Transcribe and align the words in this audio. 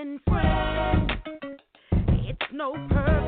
loving 0.00 0.20
friend. 0.26 1.12
It's 1.92 2.52
no 2.52 2.72
perfect. 2.88 3.19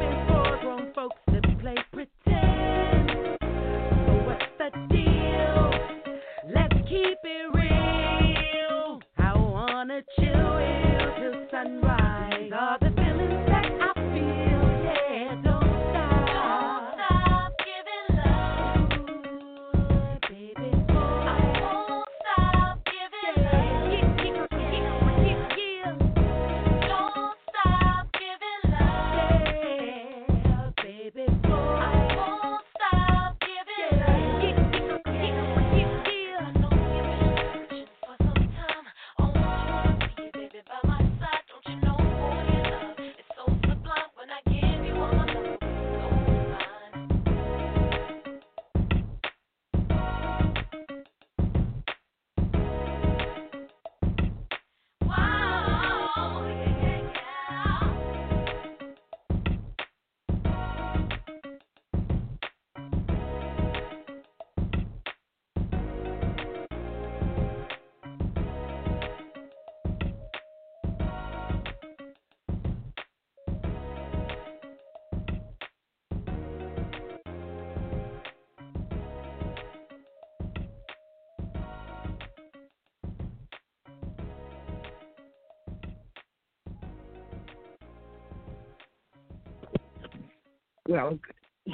Well, 90.93 91.19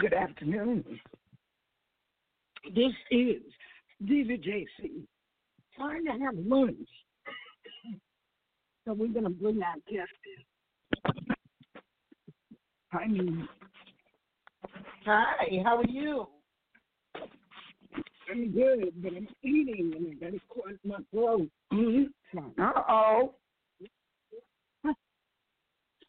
good 0.00 0.14
afternoon. 0.14 0.84
This 2.72 2.92
is 3.10 3.42
Diva 4.06 4.34
JC. 4.34 5.02
Trying 5.76 6.04
to 6.04 6.12
have 6.12 6.36
lunch. 6.36 6.88
So 8.84 8.92
we're 8.92 9.08
going 9.08 9.24
to 9.24 9.30
bring 9.30 9.60
our 9.60 9.74
guest 9.90 10.08
in. 10.24 11.34
I 12.92 13.08
mean, 13.08 13.48
hi, 15.04 15.62
how 15.64 15.78
are 15.78 15.88
you? 15.88 16.28
I'm 18.30 18.52
good, 18.52 19.02
but 19.02 19.14
I'm 19.16 19.26
eating 19.42 19.94
and 19.96 20.06
I 20.12 20.30
got 20.30 20.38
to 20.38 20.78
my 20.84 20.98
throat. 21.10 21.48
Mm-hmm. 21.72 22.62
Uh 22.62 22.82
oh. 22.88 23.34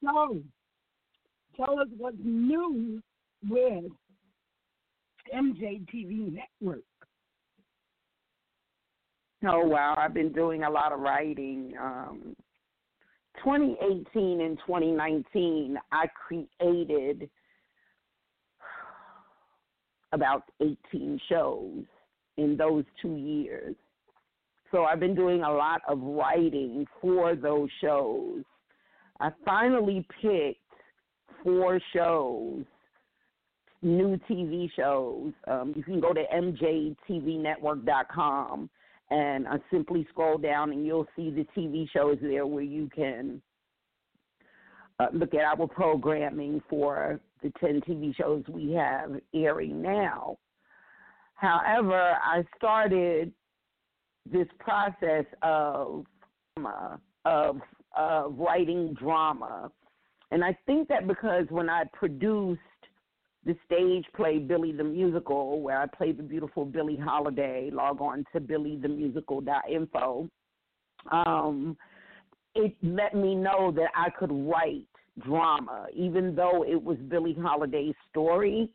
So, 0.06 0.44
tell 1.60 1.80
us 1.80 1.88
what's 1.98 2.18
new 2.24 3.02
with 3.48 3.86
MJTV 5.34 6.34
Network. 6.34 6.84
Oh 9.48 9.66
wow, 9.66 9.96
I've 9.98 10.14
been 10.14 10.34
doing 10.34 10.64
a 10.64 10.70
lot 10.70 10.92
of 10.92 11.00
writing. 11.00 11.74
Um, 11.82 12.36
2018 13.44 14.42
and 14.42 14.58
2019, 14.66 15.78
I 15.92 16.08
created 16.08 17.30
about 20.12 20.44
18 20.62 21.20
shows 21.30 21.84
in 22.38 22.58
those 22.58 22.84
two 23.02 23.16
years. 23.16 23.76
So 24.72 24.84
I've 24.84 25.00
been 25.00 25.16
doing 25.16 25.44
a 25.44 25.52
lot 25.52 25.82
of 25.88 26.00
writing 26.02 26.86
for 27.02 27.36
those 27.36 27.70
shows. 27.82 28.44
I 29.20 29.30
finally 29.46 30.06
picked 30.22 30.59
four 31.44 31.80
shows, 31.94 32.64
new 33.82 34.18
TV 34.30 34.70
shows. 34.76 35.34
Um, 35.48 35.74
you 35.76 35.82
can 35.84 36.00
go 36.00 36.14
to 36.14 36.24
mjtvnetwork.com 36.34 38.70
and 39.12 39.48
I 39.48 39.58
simply 39.72 40.06
scroll 40.10 40.38
down 40.38 40.72
and 40.72 40.86
you'll 40.86 41.08
see 41.16 41.32
the 41.32 41.48
TV 41.58 41.90
shows 41.92 42.20
there 42.22 42.46
where 42.46 42.62
you 42.64 42.88
can 42.94 43.42
uh, 45.00 45.08
look 45.14 45.34
at 45.34 45.42
our 45.42 45.68
programming 45.68 46.62
for 46.70 47.20
the 47.42 47.52
10 47.60 47.82
TV 47.82 48.16
shows 48.16 48.44
we 48.50 48.72
have 48.74 49.20
airing 49.34 49.82
now. 49.82 50.38
However, 51.36 52.16
I 52.22 52.44
started 52.58 53.32
this 54.32 54.48
process 54.60 55.26
of 55.42 56.06
of 57.26 57.62
of 57.96 58.38
writing 58.38 58.94
drama, 58.94 59.72
and 60.32 60.44
I 60.44 60.58
think 60.66 60.88
that 60.90 61.08
because 61.08 61.46
when 61.50 61.70
I 61.70 61.84
produced 61.94 62.60
the 63.46 63.56
stage 63.66 64.06
play 64.16 64.38
Billy 64.38 64.72
the 64.72 64.84
Musical, 64.84 65.62
where 65.62 65.82
I 65.82 65.86
played 65.88 66.18
the 66.18 66.24
beautiful 66.24 66.66
Billie 66.66 66.98
Holiday. 66.98 67.70
Log 67.72 68.02
on 68.02 68.26
to 68.34 68.40
billythemusical.info. 68.40 70.30
Um, 71.12 71.78
it 72.56 72.76
let 72.84 73.16
me 73.16 73.36
know 73.36 73.72
that 73.72 73.90
I 73.96 74.10
could 74.10 74.32
write 74.32 74.88
drama, 75.24 75.88
even 75.94 76.36
though 76.36 76.66
it 76.68 76.82
was 76.82 76.98
Billie 77.08 77.38
Holiday's 77.40 77.96
story. 78.10 78.70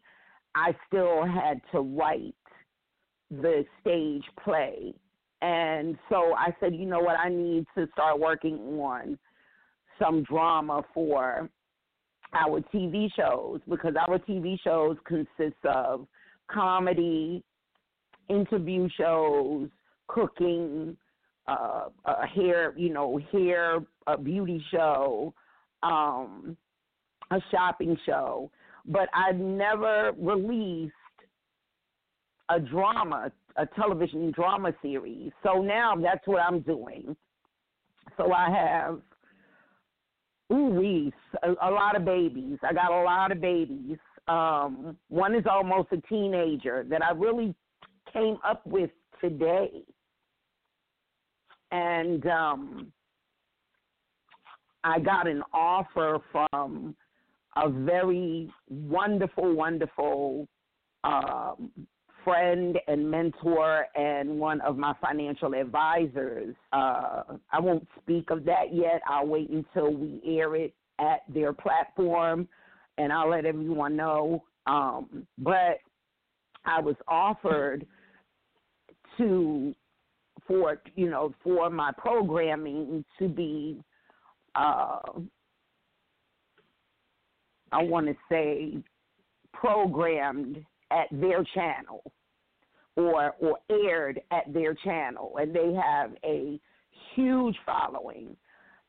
I 0.55 0.75
still 0.87 1.25
had 1.25 1.61
to 1.73 1.81
write 1.81 2.35
the 3.31 3.65
stage 3.81 4.25
play, 4.43 4.95
and 5.43 5.99
so 6.09 6.35
I 6.35 6.55
said, 6.61 6.75
you 6.75 6.87
know 6.87 7.01
what, 7.01 7.19
I 7.19 7.29
need 7.29 7.67
to 7.77 7.89
start 7.93 8.21
working 8.21 8.57
on 8.81 9.19
some 9.99 10.23
drama 10.23 10.83
for 10.93 11.49
our 12.35 12.61
TV 12.73 13.09
shows 13.15 13.61
because 13.69 13.95
our 14.09 14.19
TV 14.19 14.59
shows 14.63 14.97
consist 15.07 15.65
of 15.65 16.07
comedy, 16.51 17.43
interview 18.29 18.89
shows, 18.97 19.69
cooking, 20.09 20.97
uh, 21.47 21.89
a 22.07 22.27
hair, 22.27 22.75
you 22.77 22.93
know, 22.93 23.21
hair, 23.31 23.79
a 24.07 24.19
beauty 24.19 24.63
show, 24.71 25.33
um, 25.83 26.57
a 27.31 27.39
shopping 27.51 27.97
show. 28.07 28.51
But 28.87 29.09
I've 29.15 29.37
never 29.37 30.13
released 30.19 30.93
a 32.51 32.61
drama, 32.61 33.33
a 33.57 33.67
television 33.67 34.31
drama 34.33 34.73
series. 34.83 35.33
So 35.43 35.63
now 35.63 35.95
that's 35.97 36.27
what 36.27 36.41
I'm 36.41 36.61
doing. 36.61 37.17
So 38.17 38.33
I 38.33 38.51
have 38.51 39.01
Ooh, 40.55 40.69
we 40.69 41.13
a, 41.43 41.51
a 41.51 41.71
lot 41.71 41.97
of 41.97 42.05
babies. 42.05 42.59
I 42.63 42.73
got 42.73 42.93
a 42.93 43.03
lot 43.03 43.33
of 43.33 43.41
babies. 43.41 43.99
Um, 44.29 44.97
one 45.09 45.35
is 45.35 45.45
almost 45.51 45.89
a 45.93 46.01
teenager 46.09 46.85
that 46.89 47.03
I 47.03 47.11
really 47.13 47.55
came 48.13 48.39
up 48.47 48.65
with 48.67 48.91
today, 49.21 49.83
and 51.73 52.25
um, 52.27 52.93
I 54.85 55.01
got 55.01 55.27
an 55.27 55.43
offer 55.53 56.21
from 56.31 56.95
a 57.57 57.69
very 57.69 58.51
wonderful, 58.69 59.55
wonderful 59.55 60.47
um, 61.03 61.71
friend 62.25 62.79
and 62.89 63.09
mentor 63.11 63.87
and 63.95 64.41
one 64.41 64.61
of 64.63 64.77
my 64.77 64.95
financial 65.01 65.55
advisors. 65.55 66.55
Uh, 66.73 67.23
I 67.53 67.61
won't 67.61 67.87
speak 68.03 68.31
of 68.31 68.45
that 68.47 68.73
yet. 68.75 69.03
I'll 69.09 69.27
wait 69.27 69.51
until 69.51 69.93
we 69.93 70.21
air 70.27 70.57
it 70.57 70.75
at 70.99 71.21
their 71.29 71.53
platform 71.53 72.49
and 72.99 73.13
I'll 73.13 73.31
let 73.31 73.45
everyone 73.45 73.97
know. 73.97 74.45
Um, 74.67 75.27
but 75.39 75.79
I 76.65 76.81
was 76.81 76.97
offered 77.07 77.87
to 79.19 79.75
for 80.47 80.81
you 80.97 81.09
know 81.11 81.35
for 81.43 81.71
my 81.71 81.93
programming 81.97 83.05
to 83.19 83.29
be 83.29 83.83
uh, 84.55 85.01
I 87.73 87.83
want 87.83 88.07
to 88.07 88.15
say 88.31 88.79
programmed 89.53 90.65
at 90.91 91.07
their 91.11 91.45
channel 91.55 92.03
or 92.97 93.35
or 93.41 93.59
aired 93.71 94.21
at 94.31 94.53
their 94.53 94.75
channel 94.75 95.37
and 95.41 95.55
they 95.55 95.73
have 95.73 96.13
a 96.25 96.61
huge 97.15 97.57
following 97.67 98.37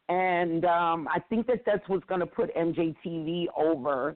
and 0.08 0.66
um, 0.66 1.08
I 1.14 1.20
think 1.30 1.48
that 1.48 1.64
that's 1.66 1.88
what's 1.88 2.06
going 2.06 2.20
to 2.20 2.28
put 2.28 2.56
MJTV 2.56 3.48
over 3.58 4.16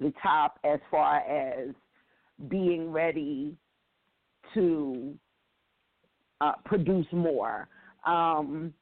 the 0.00 0.12
top 0.22 0.58
as 0.64 0.78
far 0.90 1.18
as 1.18 1.74
being 2.48 2.90
ready 2.90 3.54
to 4.54 5.14
uh, 6.40 6.52
produce 6.64 7.06
more. 7.12 7.68
Um, 8.06 8.72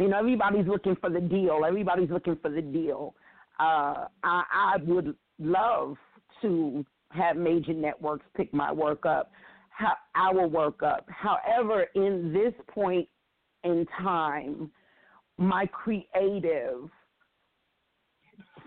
you 0.00 0.08
know, 0.08 0.18
everybody's 0.18 0.66
looking 0.66 0.96
for 0.96 1.10
the 1.10 1.20
deal. 1.20 1.60
Everybody's 1.66 2.10
looking 2.10 2.36
for 2.42 2.50
the 2.50 2.62
deal. 2.62 3.14
Uh, 3.60 4.06
I, 4.24 4.42
I 4.50 4.76
would 4.84 5.14
love 5.38 5.96
to 6.42 6.84
have 7.14 7.36
major 7.36 7.72
networks 7.72 8.24
pick 8.36 8.52
my 8.52 8.72
work 8.72 9.06
up, 9.06 9.32
our 10.14 10.46
work 10.46 10.82
up. 10.82 11.06
However, 11.08 11.86
in 11.94 12.32
this 12.32 12.52
point 12.68 13.08
in 13.64 13.86
time, 14.00 14.70
my 15.38 15.66
creative 15.66 16.88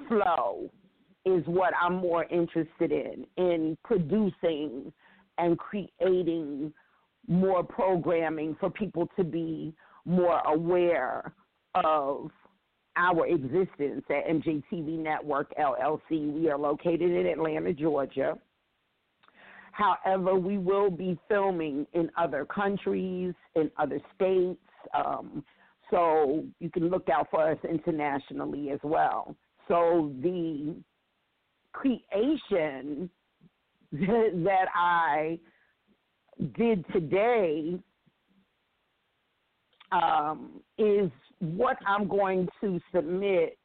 flow 0.08 0.70
is 1.26 1.44
what 1.46 1.74
I'm 1.82 1.96
more 1.96 2.26
interested 2.26 2.92
in, 2.92 3.26
in 3.38 3.78
producing 3.84 4.92
and 5.38 5.58
creating 5.58 6.74
more 7.28 7.64
programming 7.64 8.56
for 8.60 8.70
people 8.70 9.10
to 9.18 9.24
be 9.24 9.74
more 10.06 10.40
aware 10.48 11.34
of 11.76 12.32
our 12.98 13.28
existence 13.28 14.04
at 14.10 14.28
MJTV 14.28 14.98
Network 15.00 15.54
LLC. 15.58 16.34
We 16.34 16.50
are 16.50 16.58
located 16.58 17.12
in 17.12 17.28
Atlanta, 17.28 17.74
Georgia. 17.74 18.38
However, 19.72 20.36
we 20.36 20.58
will 20.58 20.90
be 20.90 21.20
filming 21.30 21.86
in 21.94 22.10
other 22.18 22.46
countries, 22.46 23.34
in 23.56 23.70
other 23.78 24.00
states. 24.16 24.60
Um, 24.94 25.44
so 25.92 26.44
you 26.60 26.70
can 26.72 26.90
look 26.90 27.08
out 27.10 27.28
for 27.30 27.52
us 27.52 27.58
internationally 27.64 28.72
as 28.72 28.80
well. 28.84 29.36
So 29.68 30.12
the 30.22 30.76
creation 31.74 33.10
that 33.92 34.66
I 34.76 35.40
did 36.58 36.86
today 36.92 37.78
um, 39.92 40.62
is 40.78 41.12
what 41.40 41.78
I'm 41.86 42.08
going 42.08 42.48
to 42.62 42.80
submit 42.94 43.58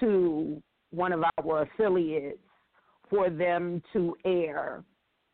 to 0.00 0.62
one 0.90 1.12
of 1.12 1.22
our 1.38 1.62
affiliates 1.62 2.38
for 3.08 3.30
them 3.30 3.82
to 3.92 4.16
air 4.24 4.84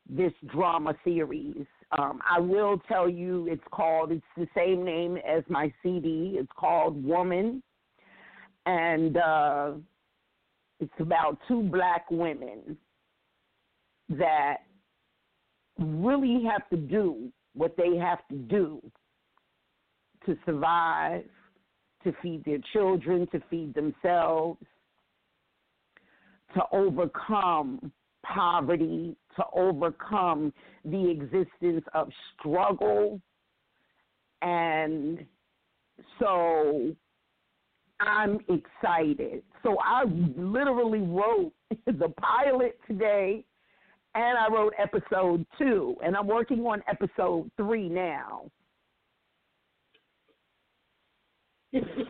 this 0.09 0.33
drama 0.52 0.95
series. 1.04 1.66
Um, 1.99 2.21
I 2.28 2.40
will 2.40 2.80
tell 2.88 3.09
you 3.09 3.47
it's 3.49 3.62
called, 3.71 4.12
it's 4.12 4.23
the 4.37 4.49
same 4.56 4.85
name 4.85 5.16
as 5.16 5.42
my 5.49 5.73
CD. 5.83 6.37
It's 6.38 6.50
called 6.56 7.02
Woman. 7.04 7.62
And 8.64 9.16
uh, 9.16 9.73
it's 10.80 10.92
about 10.99 11.38
two 11.47 11.62
black 11.62 12.11
women 12.11 12.76
that 14.09 14.59
really 15.78 16.42
have 16.45 16.68
to 16.71 16.76
do 16.76 17.30
what 17.54 17.76
they 17.76 17.97
have 17.97 18.18
to 18.28 18.37
do 18.37 18.80
to 20.26 20.37
survive, 20.45 21.25
to 22.07 22.15
feed 22.23 22.45
their 22.45 22.59
children, 22.73 23.27
to 23.33 23.43
feed 23.51 23.75
themselves, 23.75 24.59
to 26.55 26.63
overcome 26.73 27.93
poverty, 28.25 29.17
to 29.37 29.45
overcome 29.55 30.53
the 30.85 31.11
existence 31.11 31.85
of 31.95 32.09
struggle. 32.39 33.21
And 34.41 35.27
so 36.19 36.95
I'm 38.01 38.39
excited. 38.49 39.43
So 39.63 39.77
I 39.83 40.05
literally 40.37 41.01
wrote 41.01 41.53
the 41.87 42.13
pilot 42.21 42.79
today 42.87 43.45
and 44.15 44.39
I 44.39 44.49
wrote 44.51 44.73
episode 44.79 45.45
two, 45.59 45.95
and 46.03 46.17
I'm 46.17 46.27
working 46.27 46.61
on 46.61 46.83
episode 46.89 47.51
three 47.59 47.89
now. 47.89 48.51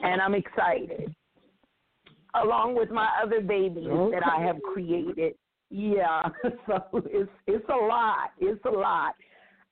And 0.02 0.20
I'm 0.20 0.34
excited. 0.34 1.14
Along 2.34 2.76
with 2.76 2.90
my 2.90 3.08
other 3.22 3.40
babies 3.40 3.88
okay. 3.88 4.16
that 4.16 4.26
I 4.26 4.42
have 4.42 4.56
created. 4.62 5.34
Yeah, 5.70 6.22
so 6.66 6.82
it's 7.06 7.30
it's 7.46 7.68
a 7.68 7.86
lot. 7.86 8.30
It's 8.38 8.64
a 8.64 8.70
lot. 8.70 9.14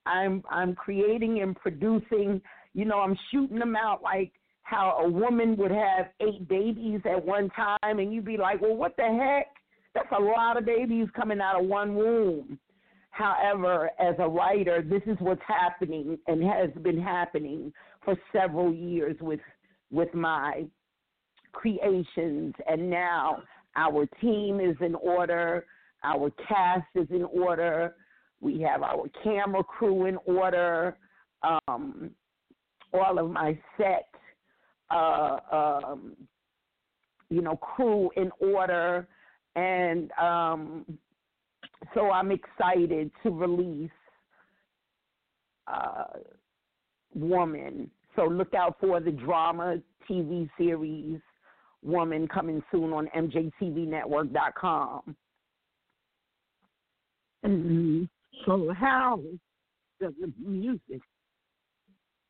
I'm 0.07 0.43
I'm 0.51 0.75
creating 0.75 1.41
and 1.43 1.55
producing. 1.55 2.41
You 2.73 2.85
know, 2.85 3.01
I'm 3.01 3.17
shooting 3.31 3.59
them 3.59 3.77
out 3.77 4.03
like 4.03 4.33
how 4.63 4.99
a 5.05 5.09
woman 5.09 5.57
would 5.57 5.71
have 5.71 6.07
eight 6.21 6.49
babies 6.49 7.01
at 7.05 7.25
one 7.25 7.51
time, 7.51 7.99
and 7.99 8.13
you'd 8.13 8.25
be 8.25 8.37
like, 8.37 8.61
well, 8.61 8.77
what 8.77 8.97
the 8.97 9.05
heck? 9.05 9.49
That's 9.95 10.09
a 10.19 10.21
lot 10.21 10.57
of 10.57 10.65
babies 10.65 11.07
coming 11.15 11.41
out 11.41 11.61
of 11.61 11.69
one 11.69 11.95
womb. 11.95 12.59
However, 13.11 13.91
as 14.01 14.17
a 14.19 14.29
writer, 14.29 14.83
this 14.83 15.03
is 15.07 15.17
what's 15.21 15.41
happening 15.47 16.19
and 16.27 16.43
has 16.43 16.71
been 16.83 17.01
happening 17.01 17.73
for 18.05 18.17
several 18.33 18.75
years 18.75 19.17
with 19.21 19.39
with 19.91 20.13
my 20.15 20.65
creations, 21.53 22.55
and 22.69 22.91
now 22.91 23.43
our 23.77 24.07
team 24.21 24.61
is 24.61 24.77
in 24.81 24.95
order, 24.95 25.67
our 26.03 26.31
cast 26.49 26.87
is 26.95 27.09
in 27.11 27.25
order, 27.25 27.95
we 28.41 28.61
have 28.61 28.83
our 28.83 29.07
camera 29.23 29.65
crew 29.65 30.07
in 30.07 30.19
order, 30.27 30.97
um, 31.43 32.11
all 32.93 33.19
of 33.19 33.31
my 33.31 33.59
set 33.77 34.09
uh, 34.91 35.39
um, 35.51 36.17
you 37.31 37.43
know, 37.43 37.57
crew 37.57 38.11
in 38.17 38.31
order. 38.39 39.09
And 39.57 40.11
um, 40.13 40.85
so 41.95 42.11
I'm 42.11 42.31
excited 42.31 43.11
to 43.23 43.31
release 43.31 43.91
uh, 45.67 46.05
Woman. 47.15 47.91
So 48.17 48.27
look 48.27 48.55
out 48.55 48.77
for 48.81 49.01
the 49.01 49.11
drama 49.11 49.79
TV 50.09 50.49
series 50.57 51.21
Woman 51.83 52.29
coming 52.29 52.63
soon 52.73 52.93
on 52.93 53.09
MJTVNetwork.com. 53.15 55.17
Mm-hmm. 57.45 58.05
So 58.47 58.73
how 58.73 59.21
does 60.01 60.13
the 60.21 60.33
music 60.43 61.01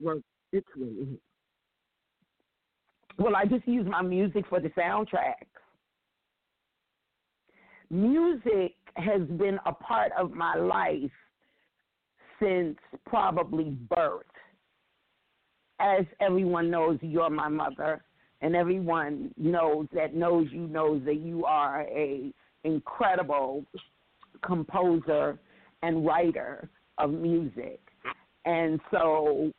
work 0.03 0.23
its 0.53 0.67
way? 0.77 1.19
Well, 3.17 3.37
I 3.37 3.45
just 3.45 3.67
use 3.69 3.87
my 3.89 4.03
music 4.03 4.45
for 4.49 4.59
the 4.59 4.71
soundtracks. 4.71 5.47
Music 7.91 8.75
has 8.97 9.23
been 9.23 9.59
a 9.67 9.73
part 9.73 10.11
of 10.19 10.33
my 10.33 10.57
life 10.57 11.13
since 12.41 12.77
probably 13.07 13.71
birth. 13.89 14.25
As 15.85 16.07
everyone 16.21 16.71
knows, 16.71 16.99
you're 17.03 17.29
my 17.29 17.49
mother, 17.49 18.03
and 18.41 18.57
everyone 18.57 19.35
knows 19.37 19.87
that 19.93 20.15
knows 20.15 20.49
you 20.51 20.67
knows 20.67 21.03
that 21.05 21.21
you 21.21 21.45
are 21.45 21.83
a 21.83 22.33
incredible 22.65 23.67
composer 24.43 25.39
and 25.83 26.07
writer 26.07 26.71
of 26.97 27.11
music. 27.11 27.81
And 28.47 28.81
so 28.91 29.53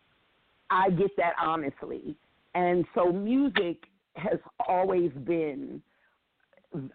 I 0.71 0.89
get 0.89 1.11
that 1.17 1.33
honestly. 1.39 2.15
And 2.55 2.85
so 2.95 3.11
music 3.11 3.83
has 4.15 4.39
always 4.67 5.11
been 5.25 5.79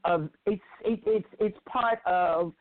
of 0.05 0.29
it's 0.45 0.61
it, 0.85 1.01
it's 1.07 1.29
it's 1.39 1.59
part 1.69 2.01
of 2.05 2.53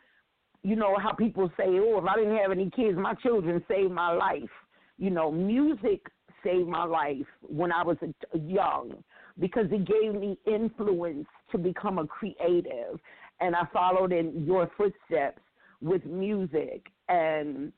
you 0.62 0.76
know 0.76 0.96
how 1.02 1.14
people 1.14 1.50
say 1.58 1.66
oh 1.66 1.98
if 1.98 2.06
I 2.06 2.16
didn't 2.16 2.38
have 2.38 2.52
any 2.52 2.70
kids 2.70 2.98
my 2.98 3.16
children 3.16 3.64
saved 3.68 3.92
my 3.92 4.12
life 4.12 4.50
you 4.98 5.10
know 5.10 5.32
music 5.32 6.02
saved 6.44 6.68
my 6.68 6.84
life 6.86 7.26
when 7.42 7.72
I 7.72 7.84
was 7.84 7.98
young 8.34 9.04
because 9.40 9.68
it 9.72 9.86
gave 9.86 10.20
me 10.20 10.38
influence 10.46 11.28
to 11.52 11.58
become 11.58 12.00
a 12.00 12.08
creative. 12.08 13.00
And 13.40 13.56
I 13.56 13.64
followed 13.72 14.12
in 14.12 14.46
your 14.46 14.70
footsteps 14.78 15.42
with 15.82 16.06
music. 16.06 16.88
And 17.08 17.72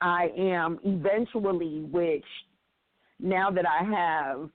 I 0.00 0.28
am 0.36 0.78
eventually 0.84 1.82
which 1.82 2.24
now 3.18 3.50
that 3.50 3.64
I 3.66 3.84
have 3.84 4.50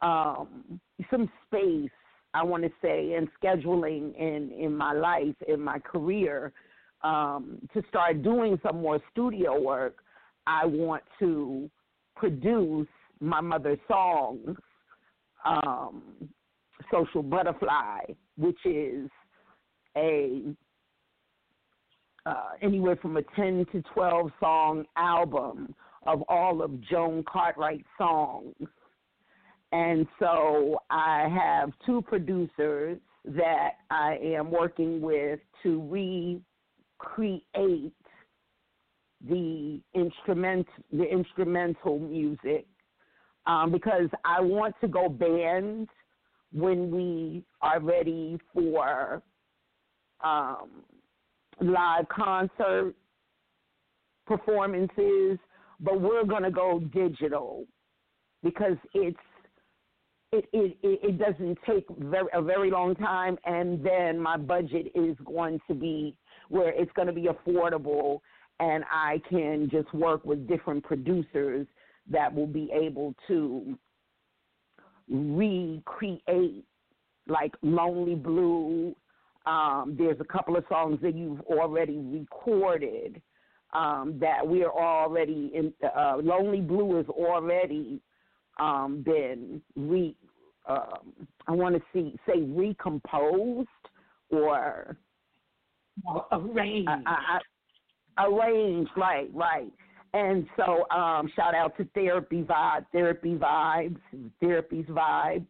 um, 0.00 0.80
some 1.10 1.30
space, 1.46 1.90
I 2.34 2.42
want 2.42 2.64
to 2.64 2.70
say, 2.82 3.14
and 3.14 3.28
scheduling 3.42 4.14
in 4.16 4.52
in 4.58 4.76
my 4.76 4.92
life, 4.92 5.34
in 5.48 5.60
my 5.60 5.78
career, 5.78 6.52
um, 7.02 7.58
to 7.74 7.82
start 7.88 8.22
doing 8.22 8.58
some 8.62 8.82
more 8.82 9.00
studio 9.12 9.60
work, 9.60 9.98
I 10.46 10.66
want 10.66 11.02
to 11.18 11.70
produce 12.16 12.88
my 13.20 13.40
mother's 13.40 13.78
songs, 13.88 14.56
um, 15.44 16.02
Social 16.90 17.22
Butterfly, 17.22 18.00
which 18.36 18.58
is 18.64 19.08
a 19.96 20.42
uh, 22.26 22.50
anywhere 22.60 22.96
from 22.96 23.16
a 23.16 23.22
10 23.36 23.66
to 23.70 23.82
12 23.94 24.30
song 24.40 24.84
album 24.96 25.74
of 26.06 26.22
all 26.28 26.62
of 26.62 26.80
Joan 26.82 27.24
Cartwright's 27.30 27.86
songs. 27.96 28.52
And 29.72 30.06
so 30.18 30.78
I 30.90 31.28
have 31.28 31.70
two 31.84 32.02
producers 32.02 32.98
that 33.24 33.70
I 33.90 34.18
am 34.22 34.50
working 34.50 35.00
with 35.00 35.40
to 35.62 35.82
recreate 37.00 37.92
the 39.28 39.80
instrument 39.94 40.66
the 40.92 41.04
instrumental 41.04 41.98
music 41.98 42.66
um, 43.46 43.70
because 43.70 44.08
I 44.24 44.40
want 44.40 44.74
to 44.80 44.88
go 44.88 45.08
band 45.08 45.88
when 46.52 46.90
we 46.90 47.44
are 47.60 47.80
ready 47.80 48.38
for 48.52 49.22
um, 50.24 50.68
live 51.60 52.08
concert 52.08 52.94
performances 54.26 55.38
but 55.80 56.00
we're 56.00 56.24
to 56.42 56.50
go 56.50 56.80
digital 56.92 57.66
because 58.42 58.76
it's 58.94 59.18
it, 60.32 60.48
it, 60.52 60.76
it 60.82 61.18
doesn't 61.18 61.58
take 61.66 61.84
very, 61.98 62.28
a 62.34 62.42
very 62.42 62.70
long 62.70 62.94
time, 62.96 63.38
and 63.44 63.84
then 63.84 64.18
my 64.18 64.36
budget 64.36 64.90
is 64.94 65.16
going 65.24 65.60
to 65.68 65.74
be 65.74 66.14
where 66.48 66.70
it's 66.70 66.90
going 66.92 67.06
to 67.06 67.14
be 67.14 67.28
affordable, 67.28 68.20
and 68.60 68.84
I 68.90 69.20
can 69.28 69.68
just 69.70 69.92
work 69.92 70.24
with 70.24 70.48
different 70.48 70.84
producers 70.84 71.66
that 72.10 72.32
will 72.32 72.46
be 72.46 72.70
able 72.72 73.14
to 73.28 73.76
recreate 75.08 76.64
like 77.28 77.54
Lonely 77.62 78.14
Blue. 78.14 78.94
Um, 79.44 79.94
there's 79.98 80.18
a 80.20 80.24
couple 80.24 80.56
of 80.56 80.64
songs 80.68 80.98
that 81.02 81.14
you've 81.14 81.40
already 81.42 81.98
recorded 81.98 83.20
um, 83.72 84.18
that 84.20 84.46
we 84.46 84.64
are 84.64 84.72
already 84.72 85.50
in. 85.54 85.72
Uh, 85.96 86.16
Lonely 86.16 86.60
Blue 86.60 86.96
has 86.96 87.06
already 87.06 88.00
um, 88.58 89.02
been 89.04 89.60
re. 89.76 90.16
Um, 90.68 91.28
I 91.46 91.52
want 91.52 91.76
to 91.76 91.82
see 91.92 92.16
say 92.26 92.40
recomposed 92.42 93.68
or 94.30 94.96
arranged. 96.32 96.88
I, 96.88 97.02
I, 97.06 97.38
arranged, 98.18 98.90
right, 98.96 99.30
right. 99.34 99.70
And 100.14 100.46
so, 100.56 100.88
um, 100.90 101.30
shout 101.36 101.54
out 101.54 101.76
to 101.76 101.84
Therapy 101.94 102.42
Vibe, 102.42 102.86
Therapy 102.92 103.34
Vibes, 103.34 103.98
Therapy's 104.40 104.86
Vibe, 104.86 105.44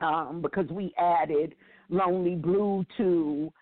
um, 0.00 0.40
because 0.42 0.68
we 0.70 0.92
added 0.96 1.54
Lonely 1.88 2.36
Blue 2.36 2.84
to 2.98 3.52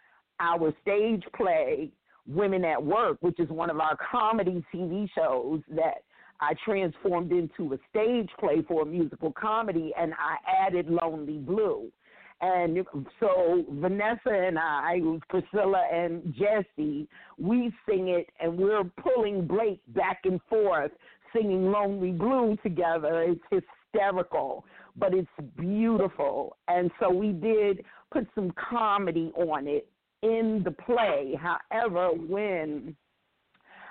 our 0.41 0.73
stage 0.83 1.23
play 1.35 1.91
Women 2.27 2.65
at 2.65 2.83
Work, 2.83 3.19
which 3.21 3.41
is 3.41 3.49
one 3.49 3.71
of 3.71 3.81
our 3.81 3.97
comedy 4.11 4.63
TV 4.73 5.09
shows 5.15 5.61
that 5.71 6.03
I 6.41 6.55
transformed 6.65 7.33
into 7.33 7.73
a 7.73 7.79
stage 7.91 8.29
play 8.39 8.63
for 8.67 8.83
a 8.83 8.87
musical 8.87 9.33
comedy, 9.33 9.93
and 9.99 10.13
I 10.15 10.67
added 10.67 10.89
Lonely 10.89 11.39
Blue. 11.39 11.91
And 12.41 12.79
so 13.19 13.65
Vanessa 13.69 14.31
and 14.31 14.59
I, 14.59 15.01
Priscilla 15.29 15.85
and 15.93 16.35
Jesse, 16.35 17.09
we 17.37 17.73
sing 17.89 18.09
it, 18.09 18.29
and 18.41 18.57
we're 18.57 18.85
pulling 19.03 19.47
Blake 19.47 19.81
back 19.89 20.21
and 20.25 20.41
forth, 20.49 20.93
singing 21.33 21.73
Lonely 21.73 22.13
Blue 22.13 22.57
together. 22.63 23.23
It's 23.23 23.65
hysterical, 23.93 24.65
but 24.97 25.15
it's 25.15 25.29
beautiful. 25.59 26.57
And 26.69 26.93
so 27.01 27.11
we 27.11 27.33
did 27.33 27.85
put 28.13 28.27
some 28.35 28.53
comedy 28.71 29.33
on 29.35 29.67
it 29.67 29.89
in 30.23 30.63
the 30.65 30.71
play. 30.71 31.37
However, 31.41 32.11
when 32.11 32.97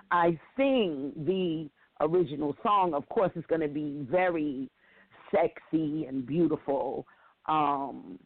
I 0.09 0.39
sing 0.55 1.11
the 1.25 1.69
original 1.99 2.55
song, 2.63 2.93
of 2.93 3.07
course, 3.09 3.31
it's 3.35 3.47
going 3.47 3.61
to 3.61 3.67
be 3.67 4.05
very 4.09 4.69
sexy 5.31 6.05
and 6.05 6.25
beautiful. 6.25 7.05
Um, 7.47 8.19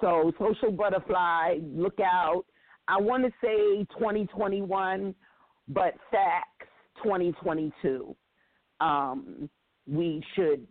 so, 0.00 0.32
Social 0.38 0.72
Butterfly, 0.72 1.58
look 1.62 1.98
out. 2.00 2.44
I 2.88 3.00
want 3.00 3.24
to 3.24 3.30
say 3.42 3.84
2021, 3.98 5.14
but 5.68 5.94
facts 6.10 6.68
2022. 7.02 8.16
Um, 8.80 9.48
we 9.86 10.22
should 10.34 10.66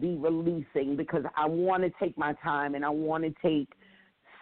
be 0.00 0.16
releasing 0.16 0.96
because 0.96 1.24
I 1.36 1.46
want 1.46 1.82
to 1.82 1.90
take 2.00 2.16
my 2.16 2.34
time 2.42 2.74
and 2.74 2.84
I 2.84 2.90
want 2.90 3.24
to 3.24 3.34
take 3.42 3.68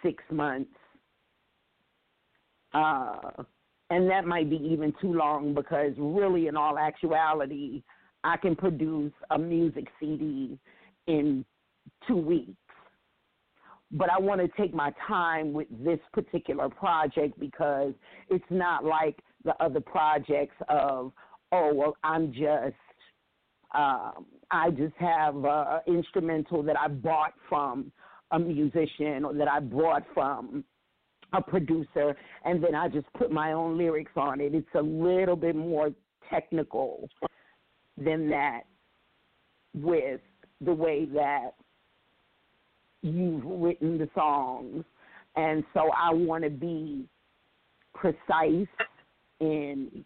six 0.03 0.23
months. 0.31 0.71
Uh, 2.73 3.43
and 3.89 4.09
that 4.09 4.25
might 4.25 4.49
be 4.49 4.57
even 4.57 4.93
too 5.01 5.13
long 5.13 5.53
because 5.53 5.93
really, 5.97 6.47
in 6.47 6.57
all 6.57 6.77
actuality, 6.77 7.81
I 8.23 8.37
can 8.37 8.55
produce 8.55 9.13
a 9.31 9.39
music 9.39 9.87
CD 9.99 10.59
in 11.07 11.45
two 12.07 12.17
weeks. 12.17 12.53
But 13.91 14.09
I 14.11 14.19
want 14.19 14.41
to 14.41 14.49
take 14.61 14.73
my 14.73 14.91
time 15.07 15.53
with 15.53 15.67
this 15.83 15.99
particular 16.13 16.69
project 16.69 17.39
because 17.39 17.93
it's 18.29 18.43
not 18.49 18.83
like 18.83 19.19
the 19.45 19.55
other 19.63 19.79
projects 19.79 20.55
of, 20.67 21.13
oh, 21.51 21.73
well, 21.73 21.97
I'm 22.03 22.33
just, 22.33 22.75
um, 23.73 24.25
I 24.51 24.71
just 24.71 24.95
have 24.97 25.35
an 25.35 25.81
instrumental 25.87 26.63
that 26.63 26.77
I 26.77 26.89
bought 26.89 27.33
from 27.47 27.91
a 28.31 28.39
musician 28.39 29.23
or 29.23 29.33
that 29.33 29.47
I 29.47 29.61
bought 29.61 30.03
from 30.13 30.65
a 31.33 31.41
producer, 31.41 32.15
and 32.45 32.63
then 32.63 32.75
I 32.75 32.87
just 32.87 33.11
put 33.13 33.31
my 33.31 33.53
own 33.53 33.77
lyrics 33.77 34.13
on 34.15 34.41
it. 34.41 34.53
It's 34.53 34.67
a 34.75 34.81
little 34.81 35.35
bit 35.35 35.55
more 35.55 35.91
technical 36.29 37.09
than 37.97 38.29
that 38.29 38.61
with 39.73 40.21
the 40.61 40.73
way 40.73 41.05
that 41.13 41.51
you've 43.07 43.43
written 43.45 43.97
the 43.97 44.09
songs. 44.13 44.83
And 45.35 45.63
so 45.73 45.89
I 45.95 46.13
want 46.13 46.43
to 46.43 46.49
be 46.49 47.05
precise 47.93 48.67
in 49.39 50.05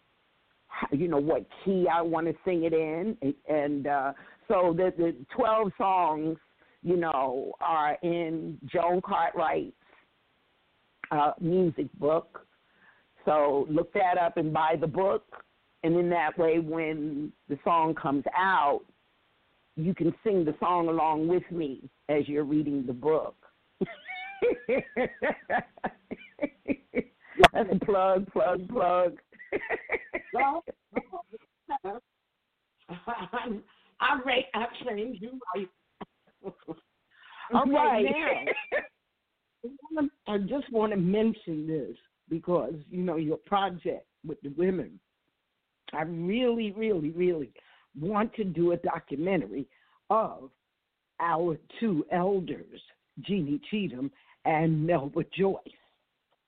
you 0.90 1.08
know 1.08 1.18
what 1.18 1.46
key 1.64 1.86
I 1.92 2.00
want 2.02 2.26
to 2.26 2.34
sing 2.44 2.64
it 2.64 2.72
in. 2.72 3.16
And 3.48 3.86
uh 3.86 4.12
so 4.48 4.74
the 4.76 4.92
the 4.96 5.14
12 5.34 5.72
songs 5.78 6.38
you 6.82 6.96
know 6.96 7.52
are 7.60 7.96
in 8.02 8.58
Joan 8.64 9.00
Cartwright's 9.02 9.72
uh 11.10 11.32
music 11.40 11.86
book. 11.98 12.46
So 13.24 13.66
look 13.70 13.92
that 13.94 14.18
up 14.18 14.36
and 14.36 14.52
buy 14.52 14.76
the 14.80 14.86
book. 14.86 15.24
And 15.84 15.96
in 15.96 16.08
that 16.10 16.38
way 16.38 16.58
when 16.58 17.32
the 17.48 17.58
song 17.64 17.94
comes 17.94 18.24
out 18.36 18.82
you 19.76 19.94
can 19.94 20.14
sing 20.24 20.44
the 20.44 20.54
song 20.60 20.88
along 20.88 21.28
with 21.28 21.48
me 21.50 21.88
as 22.08 22.28
you're 22.28 22.44
reading 22.44 22.84
the 22.86 22.92
book 22.92 23.36
that's 27.52 27.68
a 27.70 27.84
plug 27.84 28.30
plug 28.32 28.68
plug 28.68 29.18
well, 30.32 30.64
I 34.00 34.20
rate 34.24 34.46
I 34.54 34.66
claim 34.82 35.16
you 35.20 35.38
right. 35.54 35.68
All 37.54 37.62
okay, 37.62 37.70
right. 37.70 38.06
now, 39.92 40.08
I 40.26 40.38
just 40.38 40.72
want 40.72 40.92
to 40.92 40.98
mention 40.98 41.66
this 41.66 41.96
because 42.28 42.74
you 42.90 43.02
know 43.02 43.16
your 43.16 43.36
project 43.38 44.06
with 44.26 44.40
the 44.42 44.48
women. 44.56 44.98
I 45.92 46.02
really, 46.02 46.72
really, 46.72 47.10
really 47.10 47.52
want 47.98 48.34
to 48.34 48.44
do 48.44 48.72
a 48.72 48.76
documentary 48.78 49.66
of 50.10 50.50
our 51.20 51.58
two 51.78 52.04
elders, 52.12 52.80
Jeannie 53.20 53.60
Cheatham 53.70 54.10
and 54.44 54.86
Melba 54.86 55.24
Joyce. 55.36 55.58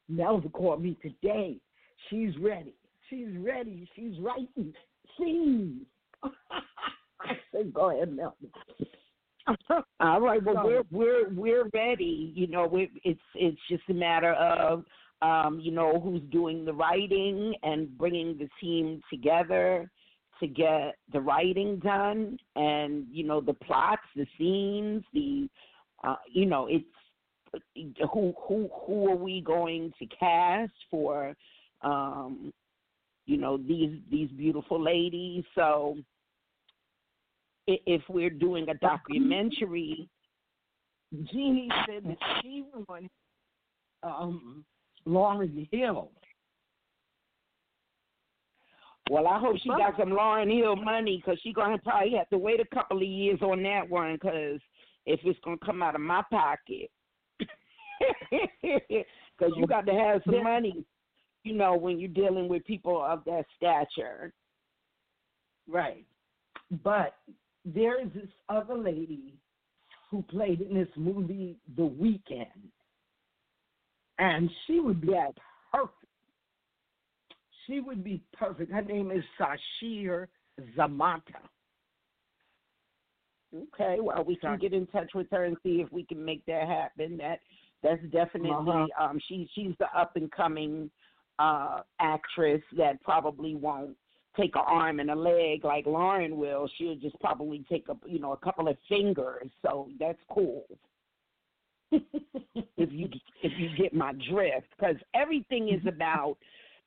Melba 0.08 0.48
called 0.48 0.82
me 0.82 0.96
today. 1.00 1.56
She's 2.10 2.36
ready. 2.38 2.74
She's 3.08 3.28
ready. 3.38 3.88
She's 3.94 4.18
writing 4.20 4.74
scenes. 5.18 5.82
I 6.24 7.36
said, 7.52 7.72
go 7.72 7.90
ahead, 7.90 8.14
Melba. 8.14 8.36
All 10.00 10.20
right. 10.20 10.42
Well, 10.42 10.62
we're 10.64 10.82
we're 10.90 11.28
we're 11.30 11.68
ready. 11.74 12.32
You 12.34 12.46
know, 12.46 12.66
we 12.66 12.90
it's 13.04 13.20
it's 13.34 13.60
just 13.70 13.82
a 13.90 13.94
matter 13.94 14.32
of 14.32 14.84
um, 15.22 15.60
you 15.60 15.70
know 15.70 16.00
who's 16.00 16.22
doing 16.30 16.64
the 16.64 16.72
writing 16.72 17.54
and 17.62 17.96
bringing 17.96 18.38
the 18.38 18.48
team 18.60 19.02
together 19.10 19.90
to 20.44 20.52
get 20.52 20.96
the 21.12 21.20
writing 21.20 21.78
done, 21.78 22.38
and 22.54 23.06
you 23.10 23.24
know 23.24 23.40
the 23.40 23.54
plots, 23.54 24.02
the 24.14 24.26
scenes, 24.38 25.02
the 25.14 25.48
uh, 26.06 26.16
you 26.30 26.44
know 26.44 26.66
it's 26.66 26.84
who 28.12 28.34
who 28.46 28.68
who 28.86 29.10
are 29.10 29.16
we 29.16 29.40
going 29.40 29.92
to 29.98 30.06
cast 30.06 30.72
for 30.90 31.34
um, 31.82 32.52
you 33.26 33.38
know 33.38 33.56
these 33.56 33.98
these 34.10 34.28
beautiful 34.30 34.80
ladies. 34.80 35.44
So 35.54 35.96
if 37.66 38.02
we're 38.08 38.30
doing 38.30 38.68
a 38.68 38.74
documentary, 38.74 40.08
Jeannie 41.32 41.70
said 41.86 42.04
that 42.04 42.18
she 42.42 42.64
wanted 42.88 43.10
um, 44.02 44.64
Lauryn 45.06 45.66
Hill. 45.70 46.10
Well, 49.10 49.28
I 49.28 49.38
hope 49.38 49.56
she 49.62 49.68
got 49.68 49.98
some 49.98 50.10
Lauryn 50.10 50.50
Hill 50.50 50.76
money 50.76 51.22
because 51.22 51.38
she's 51.42 51.54
gonna 51.54 51.78
probably 51.78 52.16
have 52.16 52.28
to 52.30 52.38
wait 52.38 52.60
a 52.60 52.74
couple 52.74 52.96
of 52.96 53.02
years 53.02 53.40
on 53.42 53.62
that 53.62 53.88
one 53.88 54.14
because 54.14 54.60
if 55.04 55.20
it's 55.24 55.38
gonna 55.44 55.58
come 55.64 55.82
out 55.82 55.94
of 55.94 56.00
my 56.00 56.22
pocket, 56.30 56.90
because 57.38 59.52
you 59.56 59.66
got 59.66 59.86
to 59.86 59.92
have 59.92 60.22
some 60.24 60.42
money, 60.42 60.84
you 61.42 61.54
know, 61.54 61.76
when 61.76 62.00
you're 62.00 62.08
dealing 62.08 62.48
with 62.48 62.64
people 62.64 63.02
of 63.02 63.22
that 63.26 63.44
stature. 63.56 64.32
Right. 65.68 66.04
But 66.82 67.14
there 67.64 68.00
is 68.00 68.08
this 68.14 68.28
other 68.48 68.76
lady 68.76 69.34
who 70.10 70.22
played 70.22 70.60
in 70.60 70.74
this 70.74 70.88
movie 70.96 71.56
The 71.76 71.84
Weekend. 71.84 72.48
And 74.18 74.48
she 74.66 74.80
would 74.80 75.00
be 75.00 75.12
perfect. 75.72 75.92
She 77.66 77.80
would 77.80 78.04
be 78.04 78.22
perfect. 78.32 78.72
Her 78.72 78.82
name 78.82 79.10
is 79.10 79.24
Sasheer 79.38 80.28
Zamata. 80.76 81.20
Okay, 83.74 83.98
well, 84.00 84.24
we 84.24 84.36
can 84.36 84.58
get 84.58 84.72
in 84.72 84.86
touch 84.88 85.12
with 85.14 85.28
her 85.30 85.44
and 85.44 85.56
see 85.62 85.80
if 85.80 85.92
we 85.92 86.04
can 86.04 86.24
make 86.24 86.44
that 86.46 86.66
happen. 86.66 87.16
That 87.18 87.40
that's 87.82 88.02
definitely 88.10 88.50
Uh-huh. 88.50 88.86
um 88.98 89.20
she 89.28 89.48
she's 89.54 89.74
the 89.78 89.86
up 89.96 90.16
and 90.16 90.30
coming 90.32 90.90
uh 91.38 91.82
actress 92.00 92.62
that 92.76 93.00
probably 93.02 93.54
won't 93.54 93.96
take 94.36 94.56
an 94.56 94.62
arm 94.66 94.98
and 95.00 95.10
a 95.10 95.14
leg 95.14 95.64
like 95.64 95.84
Lauryn 95.84 96.32
will. 96.32 96.68
She'll 96.76 96.96
just 96.96 97.18
probably 97.20 97.64
take 97.70 97.88
a 97.88 97.96
you 98.08 98.18
know 98.18 98.32
a 98.32 98.36
couple 98.36 98.66
of 98.68 98.76
fingers. 98.88 99.48
So 99.62 99.88
that's 100.00 100.18
cool. 100.30 100.64
if 101.92 102.92
you 102.92 103.08
if 103.42 103.52
you 103.56 103.68
get 103.76 103.94
my 103.94 104.12
drift, 104.30 104.66
because 104.76 104.96
everything 105.14 105.68
is 105.68 105.86
about 105.86 106.36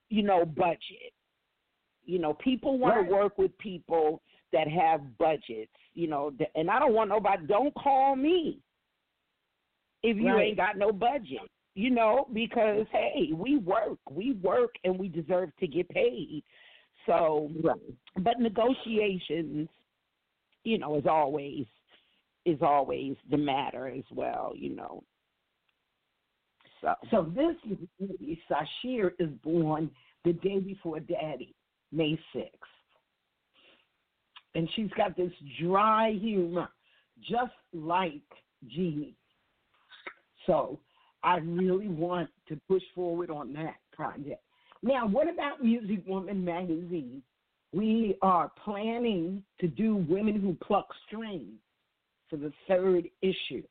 you 0.10 0.24
know 0.24 0.46
budget. 0.46 1.14
You 2.06 2.20
know, 2.20 2.34
people 2.36 2.78
want 2.78 2.96
Right. 2.96 3.10
to 3.10 3.16
work 3.16 3.38
with 3.38 3.58
people 3.58 4.22
that 4.52 4.68
have 4.68 5.18
budgets. 5.18 5.74
You 5.94 6.08
know, 6.08 6.34
and 6.56 6.70
I 6.70 6.80
don't 6.80 6.94
want 6.94 7.10
nobody. 7.10 7.46
Don't 7.48 7.74
call 7.76 8.16
me 8.16 8.62
if 10.04 10.18
you 10.18 10.28
Right. 10.28 10.48
ain't 10.50 10.58
got 10.58 10.78
no 10.78 10.92
budget. 10.92 11.50
You 11.76 11.92
know, 11.92 12.28
because 12.34 12.88
hey, 12.92 13.32
we 13.34 13.58
work, 13.58 14.00
we 14.10 14.32
work, 14.34 14.76
and 14.84 14.98
we 14.98 15.10
deserve 15.10 15.56
to 15.58 15.68
get 15.68 15.88
paid. 15.90 16.44
So, 17.06 17.52
Right. 17.62 17.80
but 18.18 18.40
negotiations, 18.40 19.70
you 20.64 20.78
know, 20.80 20.96
is 20.96 21.06
always 21.06 21.68
is 22.46 22.62
always 22.62 23.18
the 23.30 23.38
matter 23.38 23.88
as 23.88 24.10
well. 24.12 24.54
You 24.56 24.70
know. 24.70 25.04
So, 26.82 26.94
So 27.12 27.32
this 27.36 27.56
lady, 28.00 28.42
Sasheer, 28.50 29.12
is 29.20 29.30
born 29.44 29.90
the 30.24 30.34
day 30.34 30.60
before 30.60 31.00
Daddy, 31.00 31.56
May 31.92 32.20
6th. 32.36 32.50
And 34.56 34.68
she's 34.76 34.90
got 34.98 35.16
this 35.16 35.32
dry 35.62 36.14
humor, 36.20 36.70
just 37.22 37.54
like 37.74 38.22
Jeannie. 38.68 39.16
So 40.46 40.80
I 41.24 41.38
really 41.38 41.88
want 41.88 42.30
to 42.48 42.60
push 42.68 42.82
forward 42.96 43.30
on 43.30 43.54
that 43.54 43.76
project. 43.92 44.42
Now, 44.82 45.08
what 45.08 45.30
about 45.30 45.64
Music 45.64 46.04
Woman 46.08 46.44
magazine? 46.44 47.22
We 47.74 48.16
are 48.22 48.52
planning 48.64 49.44
to 49.60 49.68
do 49.68 49.96
Women 50.10 50.40
Who 50.40 50.56
Pluck 50.66 50.88
Strings 51.06 51.60
for 52.30 52.38
the 52.38 52.52
third 52.68 53.10
issue. 53.22 53.64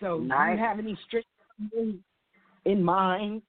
So, 0.00 0.20
do 0.20 0.26
Nice. 0.26 0.58
you 0.58 0.64
have 0.64 0.78
any 0.78 0.96
strict 1.06 1.26
in 2.64 2.82
mind? 2.82 3.42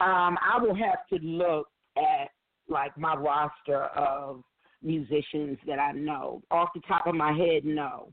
Um, 0.00 0.38
I 0.40 0.58
will 0.60 0.74
have 0.74 1.06
to 1.12 1.18
look 1.24 1.68
at 1.96 2.30
like 2.68 2.96
my 2.96 3.14
roster 3.14 3.84
of 3.96 4.42
musicians 4.82 5.58
that 5.66 5.78
I 5.78 5.92
know. 5.92 6.42
Off 6.50 6.70
the 6.74 6.80
top 6.88 7.06
of 7.06 7.14
my 7.14 7.32
head, 7.32 7.64
no. 7.64 8.12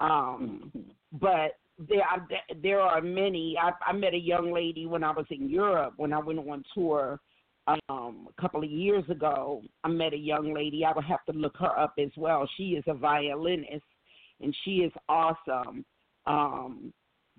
Um, 0.00 0.72
but 1.12 1.58
there 1.78 2.02
are 2.02 2.26
there 2.62 2.80
are 2.80 3.02
many. 3.02 3.56
I, 3.60 3.72
I 3.86 3.92
met 3.92 4.14
a 4.14 4.18
young 4.18 4.52
lady 4.52 4.86
when 4.86 5.04
I 5.04 5.10
was 5.10 5.26
in 5.30 5.50
Europe 5.50 5.94
when 5.96 6.12
I 6.12 6.18
went 6.18 6.38
on 6.38 6.62
tour 6.74 7.20
um, 7.88 8.28
a 8.36 8.40
couple 8.40 8.62
of 8.62 8.70
years 8.70 9.04
ago, 9.08 9.62
I 9.84 9.88
met 9.88 10.12
a 10.12 10.18
young 10.18 10.54
lady. 10.54 10.84
I 10.84 10.92
would 10.92 11.04
have 11.04 11.24
to 11.26 11.32
look 11.32 11.56
her 11.58 11.78
up 11.78 11.94
as 11.98 12.10
well. 12.16 12.48
She 12.56 12.70
is 12.70 12.84
a 12.86 12.94
violinist, 12.94 13.84
and 14.40 14.54
she 14.64 14.76
is 14.78 14.92
awesome. 15.08 15.84
Um, 16.26 16.92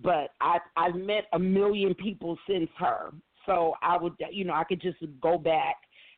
but 0.03 0.29
I 0.39 0.59
I've 0.75 0.95
met 0.95 1.25
a 1.33 1.39
million 1.39 1.93
people 1.93 2.37
since 2.47 2.69
her, 2.77 3.11
so 3.45 3.75
I 3.81 3.97
would 3.97 4.13
you 4.31 4.45
know 4.45 4.53
I 4.53 4.63
could 4.63 4.81
just 4.81 4.97
go 5.21 5.37
back 5.37 5.75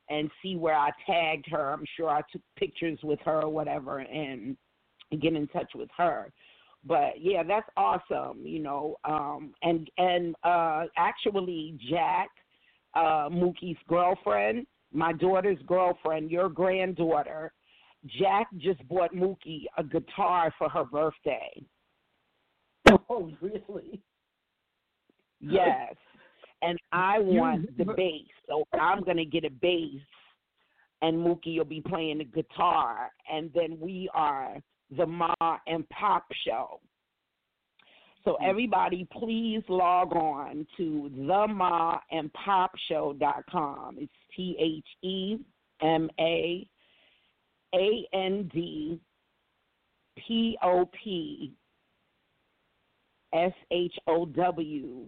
and 0.10 0.30
see 0.42 0.56
where 0.56 0.76
I 0.76 0.90
tagged 1.06 1.46
her. 1.50 1.74
I'm 1.74 1.86
sure 1.96 2.10
I 2.10 2.22
took 2.32 2.42
pictures 2.58 3.00
with 3.04 3.20
her 3.26 3.42
or 3.44 3.50
whatever, 3.50 4.00
and 4.00 4.58
get 5.22 5.34
in 5.34 5.48
touch 5.48 5.72
with 5.76 5.90
her. 5.98 6.32
But 6.86 7.22
yeah, 7.22 7.44
that's 7.44 7.70
awesome, 7.78 8.46
you 8.46 8.60
know. 8.60 8.98
Um, 9.06 9.54
and 9.62 9.90
and 9.98 10.36
uh, 10.44 10.86
actually, 10.98 11.78
Jack 11.90 12.30
uh, 12.94 13.30
Mookie's 13.30 13.78
girlfriend, 13.88 14.68
my 14.92 15.14
daughter's 15.14 15.60
girlfriend, 15.66 16.30
your 16.30 16.50
granddaughter, 16.50 17.54
Jack 18.06 18.48
just 18.58 18.86
bought 18.88 19.14
Mookie 19.14 19.66
a 19.78 19.84
guitar 19.84 20.54
for 20.58 20.70
her 20.70 20.86
birthday. 20.86 21.64
Oh, 23.10 23.32
really? 23.42 24.02
Yes. 25.40 25.96
And 26.62 26.78
I 26.92 27.18
want 27.20 27.78
the 27.78 27.86
bass, 27.86 28.28
so 28.48 28.66
I'm 28.74 29.04
gonna 29.04 29.26
get 29.26 29.46
a 29.46 29.50
bass, 29.50 30.02
and 31.02 31.18
Mookie 31.18 31.58
will 31.58 31.66
be 31.66 31.82
playing 31.82 32.20
the 32.20 32.26
guitar, 32.26 33.10
and 33.32 33.50
then 33.54 33.80
we 33.80 34.10
are 34.14 34.58
the 34.96 35.06
Ma 35.06 35.34
and 35.68 35.88
Pop 35.90 36.26
Show. 36.46 36.80
So 38.24 38.38
hmm. 38.40 38.50
everybody, 38.50 39.06
please 39.12 39.64
log 39.68 40.14
on 40.14 40.66
to 40.78 41.12
themaandpopshow.com. 41.18 43.98
It's 44.00 44.14
T 44.36 44.56
H 44.60 44.86
E 45.04 45.38
M 45.82 46.10
A 46.20 46.68
A 47.74 48.08
N 48.14 48.50
D 48.54 49.00
P 50.28 50.58
O 50.62 50.90
P 51.04 51.54
S 53.34 53.54
H 53.72 53.96
O 54.08 54.26
W 54.26 55.06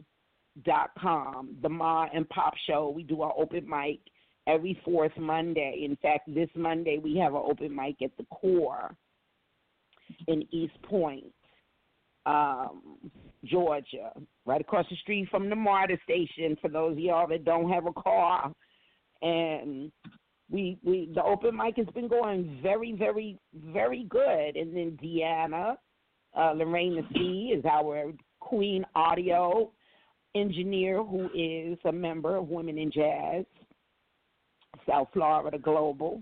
dot 0.64 0.92
com. 1.00 1.56
The 1.62 1.70
Ma 1.70 2.08
and 2.14 2.28
Pop 2.30 2.54
Show. 2.68 2.90
We 2.90 3.04
do 3.04 3.22
our 3.22 3.34
open 3.38 3.68
mic 3.70 4.00
every 4.48 4.80
fourth 4.84 5.16
Monday. 5.18 5.82
In 5.84 5.96
fact, 5.98 6.34
this 6.34 6.50
Monday 6.56 7.00
we 7.02 7.18
have 7.18 7.34
an 7.34 7.44
open 7.44 7.76
mic 7.76 8.02
at 8.02 8.16
the 8.18 8.26
core 8.26 8.96
in 10.28 10.44
East 10.52 10.80
Point 10.84 11.26
um, 12.26 13.12
Georgia, 13.44 14.12
right 14.46 14.62
across 14.62 14.86
the 14.90 14.96
street 14.98 15.28
from 15.30 15.50
the 15.50 15.56
MARTA 15.56 15.98
station. 16.04 16.58
For 16.62 16.70
those 16.70 16.94
of 16.94 17.00
y'all 17.00 17.28
that 17.28 17.46
don't 17.46 17.70
have 17.70 17.86
a 17.86 17.94
car, 17.94 18.52
and 19.22 19.92
we 20.50 20.78
we 20.84 21.10
the 21.14 21.24
open 21.24 21.56
mic 21.56 21.78
has 21.78 21.88
been 21.94 22.08
going 22.08 22.60
very 22.62 22.94
very 22.94 23.40
very 23.54 24.04
good. 24.04 24.56
And 24.56 24.76
then 24.76 25.00
Deanna, 25.02 25.78
uh, 26.38 26.52
Lorraine 26.52 27.06
C 27.14 27.54
is 27.56 27.66
our 27.66 28.12
Queen 28.40 28.86
Audio 28.96 29.72
engineer 30.36 31.04
who 31.04 31.30
is 31.34 31.78
a 31.86 31.92
member 31.92 32.36
of 32.36 32.50
Women 32.50 32.78
in 32.78 32.92
Jazz, 32.92 33.46
South 34.88 35.08
Florida 35.14 35.58
Global. 35.58 36.22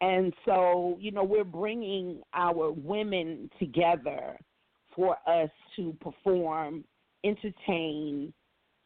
And 0.00 0.34
so, 0.44 0.96
you 1.00 1.12
know, 1.12 1.22
we're 1.22 1.44
bringing 1.44 2.22
our 2.34 2.72
women 2.72 3.48
together 3.58 4.36
for 4.94 5.16
us 5.26 5.48
to 5.76 5.96
perform, 6.00 6.84
entertain, 7.24 8.32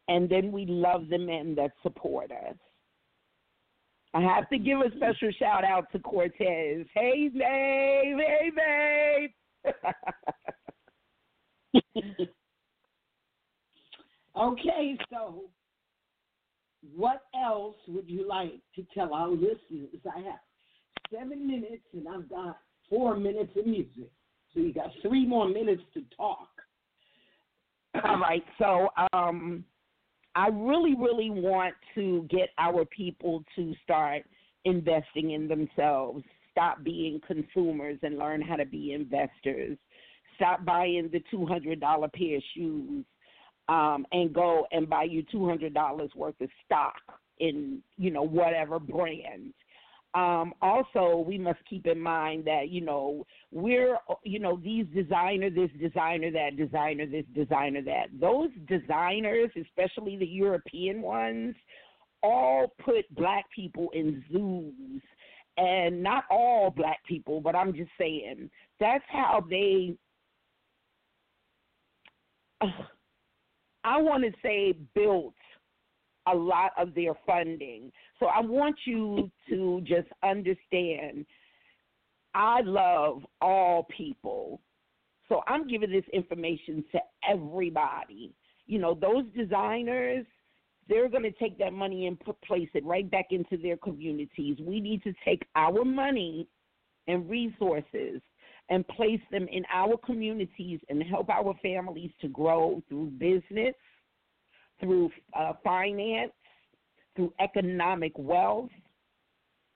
and 0.07 0.29
then 0.29 0.51
we 0.51 0.65
love 0.65 1.09
the 1.09 1.17
men 1.17 1.55
that 1.55 1.71
support 1.83 2.31
us. 2.31 2.55
I 4.17 4.21
have 4.21 4.49
to 4.49 4.57
give 4.57 4.79
a 4.79 4.89
special 4.95 5.29
shout 5.37 5.63
out 5.63 5.91
to 5.91 5.99
Cortez. 5.99 6.87
Hey, 6.95 7.29
babe. 7.31 8.17
Hey, 8.17 9.29
babe. 9.63 9.75
okay, 14.35 14.97
so 15.11 15.43
what 16.95 17.25
else 17.39 17.75
would 17.87 18.09
you 18.09 18.27
like 18.27 18.53
to 18.75 18.83
tell 18.91 19.13
our 19.13 19.29
listeners? 19.29 20.01
I 20.11 20.21
have 20.21 20.39
seven 21.13 21.45
minutes 21.45 21.83
and 21.93 22.07
I've 22.07 22.27
got 22.27 22.57
four 22.89 23.17
minutes 23.17 23.51
of 23.55 23.67
music. 23.67 24.09
So 24.51 24.61
you 24.61 24.73
got 24.73 24.89
three 25.03 25.27
more 25.27 25.47
minutes 25.47 25.83
to 25.93 26.01
talk. 26.15 26.49
All 28.03 28.17
right. 28.17 28.43
So 28.57 28.89
um, 29.13 29.63
I 30.37 30.49
really, 30.49 30.93
really 30.93 31.31
want 31.31 31.73
to 31.95 32.27
get 32.29 32.49
our 32.59 32.85
people 32.85 33.43
to 33.55 33.73
start 33.83 34.21
investing 34.65 35.31
in 35.31 35.47
themselves, 35.47 36.23
stop 36.51 36.83
being 36.83 37.19
consumers 37.25 37.97
and 38.03 38.19
learn 38.19 38.43
how 38.43 38.55
to 38.55 38.65
be 38.65 38.93
investors. 38.93 39.79
Stop 40.35 40.63
buying 40.63 41.09
the 41.11 41.23
$200 41.33 41.81
pair 42.13 42.37
of 42.37 42.43
shoes 42.53 43.03
um, 43.67 44.05
and 44.11 44.31
go 44.31 44.67
and 44.71 44.87
buy 44.87 45.05
you 45.05 45.23
$200 45.33 46.15
worth 46.15 46.39
of 46.39 46.49
stock 46.63 47.01
in, 47.39 47.79
you 47.97 48.11
know, 48.11 48.21
whatever 48.21 48.77
brand 48.77 49.55
um, 50.13 50.53
also 50.61 51.23
we 51.27 51.37
must 51.37 51.59
keep 51.69 51.85
in 51.85 51.99
mind 51.99 52.45
that 52.45 52.69
you 52.69 52.81
know 52.81 53.25
we're 53.51 53.97
you 54.23 54.39
know 54.39 54.59
these 54.63 54.85
designer 54.93 55.49
this 55.49 55.69
designer 55.79 56.31
that 56.31 56.57
designer 56.57 57.05
this 57.05 57.25
designer 57.35 57.81
that. 57.83 58.07
Those 58.19 58.49
designers 58.67 59.51
especially 59.59 60.17
the 60.17 60.25
european 60.25 61.01
ones 61.01 61.55
all 62.23 62.73
put 62.83 63.13
black 63.15 63.45
people 63.55 63.89
in 63.93 64.23
zoos. 64.31 65.01
And 65.57 66.03
not 66.03 66.23
all 66.29 66.69
black 66.69 67.03
people 67.07 67.41
but 67.41 67.55
i'm 67.55 67.73
just 67.73 67.89
saying 67.97 68.49
that's 68.79 69.03
how 69.09 69.43
they 69.49 69.95
i 73.83 73.99
want 73.99 74.23
to 74.23 74.31
say 74.43 74.73
built 74.93 75.33
a 76.31 76.35
lot 76.35 76.71
of 76.77 76.93
their 76.93 77.13
funding. 77.25 77.91
So 78.19 78.27
I 78.27 78.41
want 78.41 78.75
you 78.85 79.31
to 79.49 79.81
just 79.85 80.07
understand 80.23 81.25
I 82.33 82.61
love 82.61 83.23
all 83.41 83.87
people. 83.95 84.61
So 85.27 85.41
I'm 85.47 85.67
giving 85.67 85.91
this 85.91 86.05
information 86.13 86.83
to 86.91 86.99
everybody. 87.27 88.33
You 88.67 88.79
know, 88.79 88.93
those 88.93 89.23
designers, 89.35 90.25
they're 90.87 91.09
going 91.09 91.23
to 91.23 91.31
take 91.31 91.57
that 91.57 91.73
money 91.73 92.07
and 92.07 92.19
put, 92.19 92.39
place 92.41 92.69
it 92.75 92.85
right 92.85 93.09
back 93.09 93.27
into 93.31 93.57
their 93.57 93.77
communities. 93.77 94.57
We 94.61 94.79
need 94.79 95.03
to 95.03 95.13
take 95.25 95.43
our 95.55 95.83
money 95.83 96.47
and 97.07 97.29
resources 97.29 98.21
and 98.69 98.87
place 98.89 99.21
them 99.31 99.47
in 99.51 99.63
our 99.73 99.97
communities 99.97 100.79
and 100.89 101.01
help 101.01 101.29
our 101.29 101.55
families 101.61 102.11
to 102.21 102.27
grow 102.27 102.83
through 102.87 103.07
business, 103.17 103.73
through 104.79 105.09
uh, 105.37 105.53
finance, 105.63 106.31
through 107.15 107.33
economic 107.39 108.13
wealth. 108.17 108.69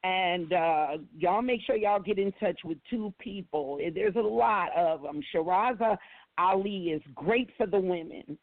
And 0.03 0.51
uh, 0.51 0.87
y'all 1.15 1.41
make 1.41 1.61
sure 1.65 1.75
y'all 1.75 2.01
get 2.01 2.17
in 2.17 2.31
touch 2.39 2.59
with 2.63 2.77
two 2.89 3.13
people. 3.19 3.79
There's 3.93 4.15
a 4.15 4.19
lot 4.19 4.69
of 4.75 5.03
them. 5.03 5.21
Shahrazad 5.33 5.97
Ali 6.37 6.89
is 6.89 7.01
great 7.13 7.49
for 7.57 7.67
the 7.67 7.79
women. 7.79 8.37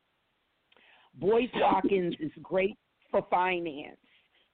Boyce 1.14 1.48
Watkins 1.54 2.14
is 2.20 2.30
great 2.42 2.76
for 3.10 3.26
finance. 3.30 3.96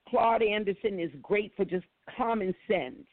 Claude 0.09 0.43
Anderson 0.43 0.99
is 0.99 1.11
great 1.21 1.51
for 1.55 1.65
just 1.65 1.85
common 2.17 2.53
sense. 2.67 3.05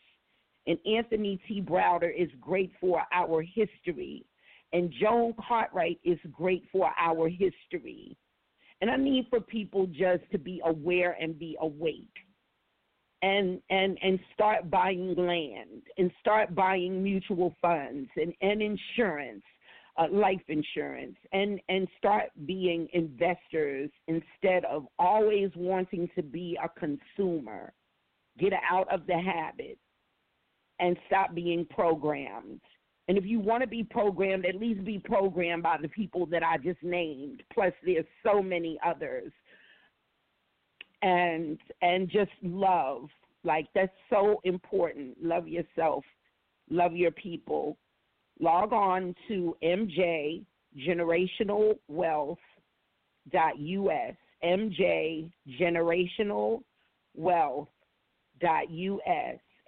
And 0.67 0.79
Anthony 0.87 1.41
T. 1.49 1.61
Browder 1.61 2.11
is 2.17 2.29
great 2.41 2.71
for 2.81 3.03
our 3.13 3.43
history. 3.43 4.25
And 4.73 4.93
Joan 5.01 5.35
Cartwright 5.49 5.99
is 6.05 6.19
great 6.31 6.65
for 6.71 6.91
our 6.99 7.29
history. 7.29 8.17
And 8.83 8.91
I 8.91 8.97
need 8.97 9.29
for 9.31 9.41
people 9.41 9.87
just 9.87 10.31
to 10.33 10.39
be 10.39 10.61
aware 10.67 11.17
and 11.19 11.39
be 11.39 11.57
awake. 11.61 12.15
And, 13.25 13.63
and 13.71 13.97
and 14.03 14.19
start 14.35 14.69
buying 14.69 15.15
land 15.15 15.83
and 15.97 16.11
start 16.21 16.57
buying 16.57 17.01
mutual 17.01 17.55
funds 17.63 18.11
and, 18.17 18.35
and 18.41 18.61
insurance 18.61 19.45
uh, 19.97 20.07
life 20.11 20.43
insurance 20.49 21.17
and 21.33 21.61
and 21.69 21.87
start 21.99 22.31
being 22.47 22.89
investors 22.93 23.91
instead 24.09 24.65
of 24.65 24.87
always 24.99 25.51
wanting 25.55 26.09
to 26.17 26.23
be 26.23 26.59
a 26.63 26.69
consumer 26.69 27.73
get 28.39 28.53
out 28.69 28.93
of 28.93 29.07
the 29.07 29.19
habit 29.19 29.79
and 30.81 30.97
stop 31.07 31.35
being 31.35 31.67
programmed 31.71 32.61
and 33.09 33.19
if 33.19 33.25
you 33.25 33.41
want 33.41 33.63
to 33.63 33.69
be 33.69 33.83
programmed, 33.83 34.47
at 34.47 34.55
least 34.55 34.85
be 34.85 34.99
programmed 34.99 35.63
by 35.63 35.77
the 35.81 35.89
people 35.89 36.27
that 36.27 36.43
I 36.43 36.57
just 36.59 36.83
named. 36.83 37.43
Plus, 37.53 37.73
there's 37.85 38.07
so 38.25 38.43
many 38.43 38.79
others. 38.85 39.33
And 41.03 41.59
and 41.81 42.09
just 42.09 42.31
love, 42.43 43.09
like 43.43 43.67
that's 43.75 43.93
so 44.09 44.41
important. 44.45 45.17
Love 45.21 45.49
yourself, 45.49 46.05
love 46.71 46.95
your 46.95 47.11
people. 47.11 47.77
Log 48.41 48.73
on 48.73 49.15
to 49.29 49.57
MJ 49.63 50.45
Generational 50.79 51.75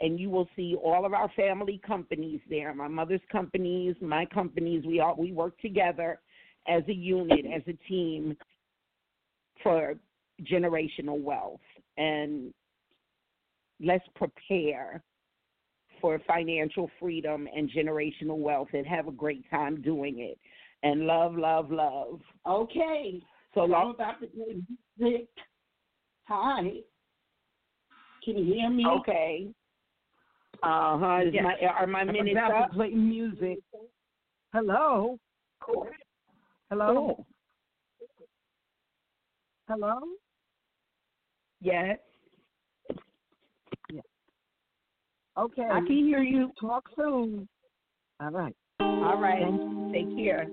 and 0.01 0.19
you 0.19 0.29
will 0.29 0.49
see 0.57 0.77
all 0.83 1.07
of 1.07 1.13
our 1.13 1.31
family 1.37 1.81
companies 1.87 2.41
there 2.49 2.75
my 2.75 2.89
mother's 2.89 3.21
companies 3.31 3.95
my 4.01 4.25
companies 4.27 4.85
we 4.87 5.01
all 5.01 5.15
we 5.17 5.33
work 5.33 5.59
together 5.61 6.21
as 6.69 6.83
a 6.89 6.95
unit 6.95 7.45
as 7.55 7.63
a 7.69 7.89
team 7.89 8.37
for 9.63 9.95
generational 10.43 11.21
wealth 11.21 11.61
and 11.97 12.53
let's 13.81 14.05
prepare 14.15 15.03
for 16.01 16.21
financial 16.27 16.91
freedom 17.01 17.49
and 17.55 17.71
generational 17.71 18.39
wealth 18.39 18.69
and 18.73 18.87
have 18.87 19.09
a 19.09 19.13
great 19.13 19.49
time 19.51 19.81
doing 19.81 20.19
it 20.19 20.39
and 20.83 21.07
love 21.07 21.37
love 21.37 21.71
love 21.71 22.21
Okay. 22.47 23.23
so 23.55 23.63
I'm 23.63 23.71
long 23.71 23.91
about 23.95 24.21
to 24.21 24.27
play 24.27 24.57
music. 24.99 25.29
Hi. 26.27 26.61
Can 28.25 28.39
you 28.39 28.55
hear 28.55 28.71
me? 28.71 28.87
okay 28.87 29.49
uh-huh 30.65 31.21
Yes. 31.33 31.45
my, 31.45 31.67
are 31.69 31.87
my 31.87 32.01
I'm 32.01 32.13
minutes 32.13 32.33
about 32.33 32.63
up 32.63 32.71
to 32.71 32.75
play 32.75 32.91
music. 32.91 33.59
Hello. 34.53 35.19
Cool. 35.61 35.89
Hello. 36.71 36.95
Cool. 36.95 37.27
Hello. 39.69 40.01
yes 41.61 41.99
Okay. 45.37 45.63
i 45.71 45.81
can 45.81 45.87
hear 45.87 46.23
you 46.23 46.53
Talk 46.61 46.85
soon. 46.97 47.49
All 48.21 48.31
right. 48.31 48.55
all 48.81 49.21
right 49.21 49.43
take 49.93 50.17
care 50.17 50.47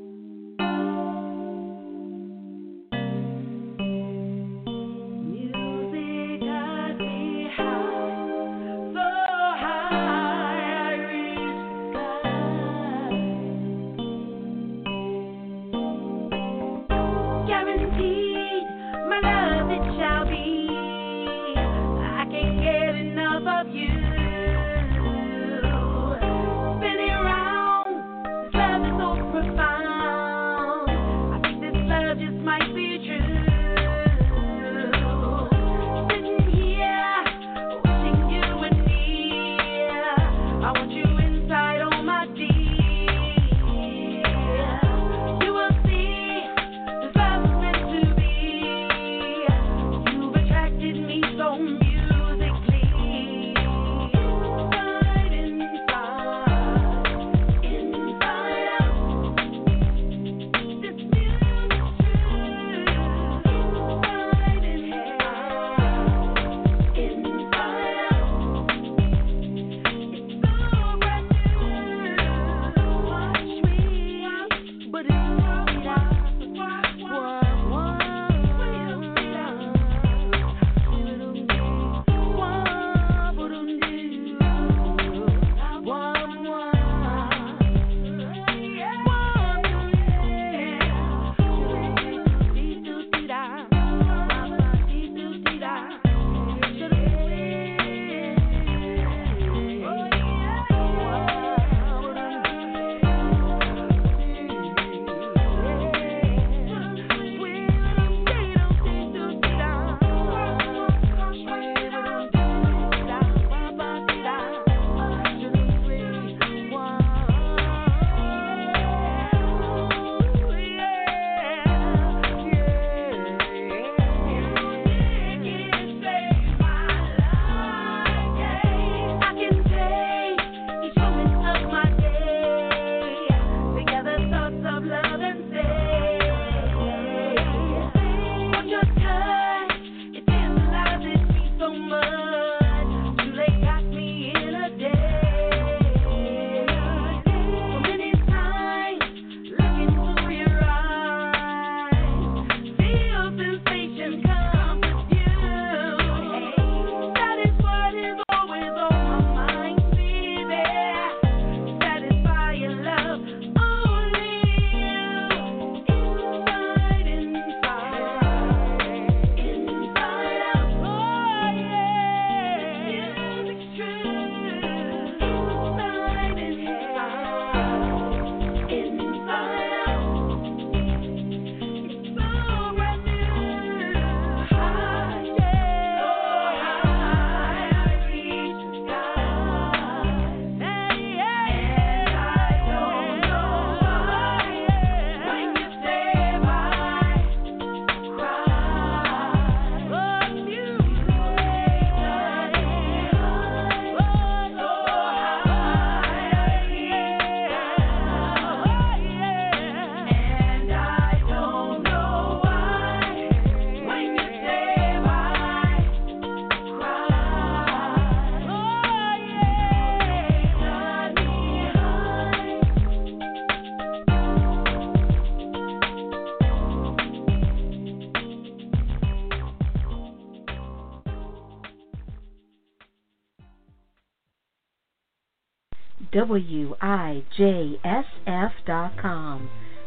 WIJSF.com. 236.31 237.49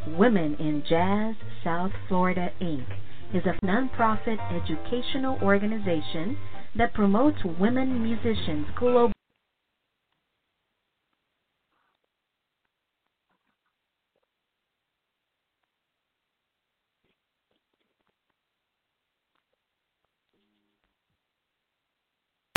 Women 0.08 0.54
in 0.56 0.82
Jazz 0.86 1.36
South 1.64 1.92
Florida, 2.06 2.52
Inc. 2.60 2.84
is 3.32 3.44
a 3.46 3.58
nonprofit 3.64 4.36
educational 4.52 5.38
organization 5.40 6.36
that 6.76 6.92
promotes 6.92 7.38
women 7.58 8.02
musicians 8.02 8.66
globally 8.78 9.13